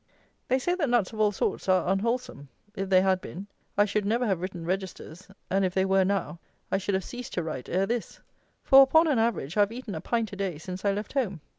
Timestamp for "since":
10.57-10.83